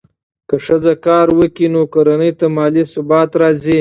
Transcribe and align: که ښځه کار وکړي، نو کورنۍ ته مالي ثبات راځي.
که 0.47 0.55
ښځه 0.65 0.93
کار 1.05 1.27
وکړي، 1.39 1.67
نو 1.73 1.81
کورنۍ 1.93 2.31
ته 2.39 2.45
مالي 2.55 2.83
ثبات 2.93 3.31
راځي. 3.41 3.69